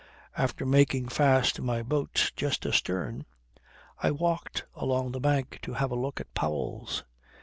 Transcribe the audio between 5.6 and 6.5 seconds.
to have a look at